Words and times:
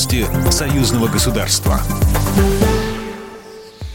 Новости 0.00 0.24
союзного 0.50 1.08
государства. 1.08 1.78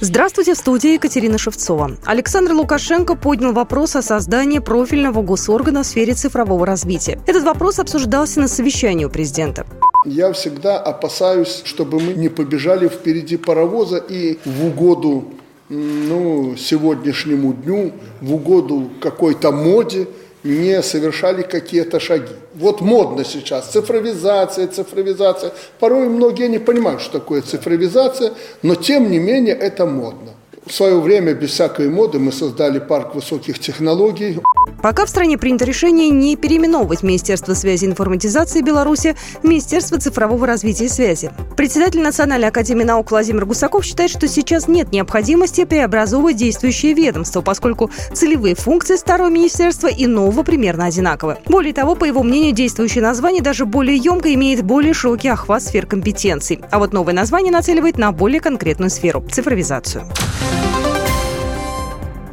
Здравствуйте, 0.01 0.53
в 0.53 0.57
студии 0.57 0.93
Екатерина 0.93 1.39
Шевцова. 1.39 1.97
Александр 2.05 2.53
Лукашенко 2.53 3.15
поднял 3.15 3.53
вопрос 3.53 3.95
о 3.95 4.03
создании 4.03 4.59
профильного 4.59 5.23
госоргана 5.23 5.81
в 5.81 5.87
сфере 5.87 6.13
цифрового 6.13 6.63
развития. 6.63 7.19
Этот 7.25 7.43
вопрос 7.43 7.79
обсуждался 7.79 8.39
на 8.39 8.47
совещании 8.47 9.05
у 9.05 9.09
президента. 9.09 9.65
Я 10.05 10.31
всегда 10.33 10.77
опасаюсь, 10.77 11.63
чтобы 11.65 11.99
мы 11.99 12.13
не 12.13 12.29
побежали 12.29 12.87
впереди 12.87 13.37
паровоза 13.37 13.97
и 13.97 14.37
в 14.45 14.67
угоду 14.67 15.33
ну, 15.69 16.55
сегодняшнему 16.55 17.53
дню, 17.53 17.93
в 18.21 18.35
угоду 18.35 18.91
какой-то 19.01 19.51
моде 19.51 20.07
не 20.45 20.81
совершали 20.83 21.41
какие-то 21.41 21.99
шаги. 21.99 22.33
Вот 22.53 22.79
модно 22.81 23.25
сейчас 23.25 23.67
цифровизация, 23.67 24.67
цифровизация. 24.67 25.51
Порой 25.79 26.07
многие 26.07 26.47
не 26.47 26.59
понимают, 26.59 27.01
что 27.01 27.19
такое 27.19 27.41
цифровизация, 27.41 28.33
но 28.61 28.75
тем 28.75 29.09
не 29.11 29.19
менее 29.19 29.55
это 29.55 29.85
модно. 29.85 30.31
В 30.65 30.73
свое 30.73 30.99
время, 30.99 31.35
без 31.35 31.51
всякой 31.51 31.89
моды, 31.89 32.17
мы 32.17 32.31
создали 32.31 32.79
парк 32.79 33.13
высоких 33.13 33.59
технологий. 33.59 34.39
Пока 34.81 35.05
в 35.05 35.09
стране 35.09 35.37
принято 35.37 35.63
решение 35.63 36.09
не 36.09 36.35
переименовывать 36.35 37.03
Министерство 37.03 37.53
связи 37.53 37.85
и 37.85 37.87
информатизации 37.87 38.61
Беларуси 38.61 39.15
в 39.41 39.47
Министерство 39.47 39.99
цифрового 39.99 40.47
развития 40.47 40.85
и 40.85 40.89
связи. 40.89 41.31
Председатель 41.55 42.01
Национальной 42.01 42.47
академии 42.47 42.83
наук 42.83 43.11
Владимир 43.11 43.45
Гусаков 43.45 43.85
считает, 43.85 44.09
что 44.09 44.27
сейчас 44.27 44.67
нет 44.67 44.91
необходимости 44.91 45.65
преобразовывать 45.65 46.37
действующее 46.37 46.93
ведомство, 46.93 47.41
поскольку 47.41 47.91
целевые 48.13 48.55
функции 48.55 48.95
старого 48.95 49.29
министерства 49.29 49.87
и 49.87 50.07
нового 50.07 50.41
примерно 50.43 50.85
одинаковы. 50.85 51.37
Более 51.45 51.73
того, 51.73 51.95
по 51.95 52.05
его 52.05 52.23
мнению, 52.23 52.53
действующее 52.53 53.03
название 53.03 53.43
даже 53.43 53.65
более 53.65 53.97
емко 53.97 54.33
имеет 54.33 54.63
более 54.63 54.93
широкий 54.93 55.29
охват 55.29 55.61
сфер 55.61 55.85
компетенций. 55.85 56.59
А 56.71 56.79
вот 56.79 56.91
новое 56.91 57.13
название 57.13 57.51
нацеливает 57.51 57.97
на 57.99 58.11
более 58.11 58.41
конкретную 58.41 58.89
сферу– 58.89 59.23
цифровизацию. 59.31 60.05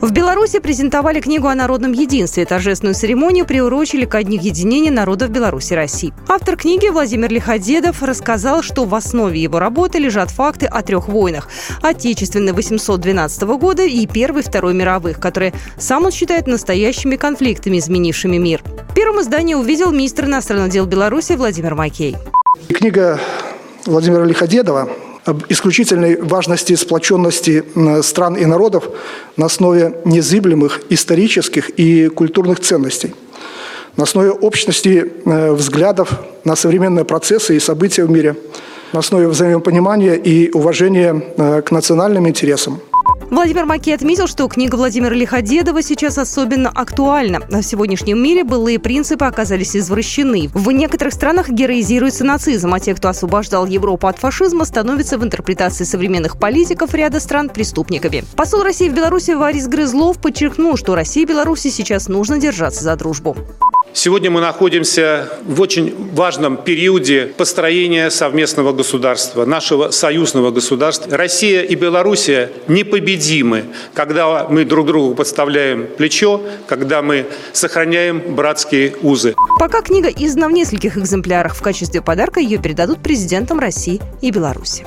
В 0.02 0.10
Беларуси 0.10 0.58
презентовали 0.58 1.20
книгу 1.20 1.46
о 1.46 1.54
народном 1.54 1.92
единстве. 1.92 2.44
Торжественную 2.44 2.96
церемонию 2.96 3.46
приурочили 3.46 4.04
ко 4.04 4.20
Дню 4.24 4.36
единения 4.42 4.90
народов 4.90 5.30
Беларуси 5.30 5.74
и 5.74 5.76
России. 5.76 6.12
Автор 6.26 6.56
книги 6.56 6.88
Владимир 6.88 7.30
Лиходедов 7.30 8.02
рассказал, 8.02 8.62
что 8.62 8.84
в 8.84 8.96
основе 8.96 9.40
его 9.40 9.60
работы 9.60 10.00
лежат 10.00 10.32
факты 10.32 10.66
о 10.66 10.82
трех 10.82 11.06
войнах. 11.06 11.48
Отечественной 11.82 12.52
812 12.52 13.42
года 13.42 13.84
и 13.84 14.04
Первой 14.08 14.42
Второй 14.42 14.74
мировых, 14.74 15.20
которые 15.20 15.54
сам 15.78 16.04
он 16.04 16.10
считает 16.10 16.48
настоящими 16.48 17.14
конфликтами, 17.14 17.78
изменившими 17.78 18.38
мир. 18.38 18.60
Первым 18.96 19.20
издание 19.20 19.56
увидел 19.56 19.92
министр 19.92 20.24
иностранных 20.24 20.70
дел 20.70 20.84
Беларуси 20.84 21.34
Владимир 21.34 21.76
Макей. 21.76 22.16
Книга 22.68 23.20
Владимира 23.86 24.24
Лиходедова 24.24 24.88
исключительной 25.48 26.20
важности 26.20 26.74
сплоченности 26.74 27.64
стран 28.02 28.36
и 28.36 28.44
народов 28.44 28.88
на 29.36 29.46
основе 29.46 29.94
незыблемых 30.04 30.82
исторических 30.90 31.70
и 31.70 32.08
культурных 32.08 32.60
ценностей, 32.60 33.14
на 33.96 34.04
основе 34.04 34.30
общности 34.30 35.12
э, 35.24 35.52
взглядов 35.52 36.20
на 36.44 36.56
современные 36.56 37.04
процессы 37.04 37.56
и 37.56 37.60
события 37.60 38.04
в 38.04 38.10
мире, 38.10 38.36
на 38.92 38.98
основе 38.98 39.28
взаимопонимания 39.28 40.14
и 40.14 40.50
уважения 40.50 41.22
э, 41.36 41.62
к 41.62 41.70
национальным 41.70 42.28
интересам– 42.28 42.80
Владимир 43.32 43.64
Маки 43.64 43.88
отметил, 43.88 44.26
что 44.26 44.46
книга 44.46 44.76
Владимира 44.76 45.14
Лиходедова 45.14 45.80
сейчас 45.80 46.18
особенно 46.18 46.68
актуальна. 46.68 47.40
В 47.40 47.62
сегодняшнем 47.62 48.22
мире 48.22 48.44
былые 48.44 48.78
принципы 48.78 49.24
оказались 49.24 49.74
извращены. 49.74 50.50
В 50.52 50.70
некоторых 50.70 51.14
странах 51.14 51.48
героизируется 51.48 52.24
нацизм, 52.24 52.74
а 52.74 52.78
те, 52.78 52.94
кто 52.94 53.08
освобождал 53.08 53.64
Европу 53.64 54.06
от 54.06 54.18
фашизма, 54.18 54.66
становятся 54.66 55.16
в 55.16 55.24
интерпретации 55.24 55.84
современных 55.84 56.38
политиков 56.38 56.92
ряда 56.92 57.20
стран 57.20 57.48
преступниками. 57.48 58.22
Посол 58.36 58.64
России 58.64 58.90
в 58.90 58.94
Беларуси 58.94 59.30
Варис 59.30 59.66
Грызлов 59.66 60.18
подчеркнул, 60.18 60.76
что 60.76 60.94
России 60.94 61.22
и 61.22 61.26
Беларуси 61.26 61.68
сейчас 61.68 62.08
нужно 62.08 62.38
держаться 62.38 62.84
за 62.84 62.94
дружбу. 62.96 63.34
Сегодня 63.94 64.30
мы 64.30 64.40
находимся 64.40 65.28
в 65.44 65.60
очень 65.60 65.94
важном 66.14 66.56
периоде 66.56 67.26
построения 67.36 68.10
совместного 68.10 68.72
государства, 68.72 69.44
нашего 69.44 69.90
союзного 69.90 70.50
государства. 70.50 71.14
Россия 71.14 71.62
и 71.62 71.74
Белоруссия 71.74 72.50
непобедимы, 72.68 73.64
когда 73.92 74.48
мы 74.48 74.64
друг 74.64 74.86
другу 74.86 75.14
подставляем 75.14 75.86
плечо, 75.86 76.40
когда 76.66 77.02
мы 77.02 77.26
сохраняем 77.52 78.34
братские 78.34 78.96
узы. 79.02 79.34
Пока 79.58 79.82
книга 79.82 80.08
издана 80.08 80.48
в 80.48 80.52
нескольких 80.52 80.96
экземплярах. 80.96 81.54
В 81.54 81.62
качестве 81.62 82.00
подарка 82.00 82.40
ее 82.40 82.58
передадут 82.58 83.02
президентам 83.02 83.58
России 83.58 84.00
и 84.22 84.30
Беларуси. 84.30 84.86